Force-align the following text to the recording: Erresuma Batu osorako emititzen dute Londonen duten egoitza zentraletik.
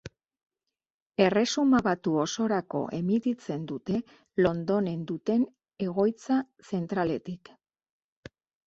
Erresuma 1.25 1.81
Batu 1.87 2.15
osorako 2.23 2.81
emititzen 3.01 3.69
dute 3.73 4.01
Londonen 4.47 5.07
duten 5.13 5.47
egoitza 5.91 6.43
zentraletik. 6.73 7.59